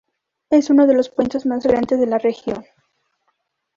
[0.49, 2.65] Es uno de los puentes más grandes de la región.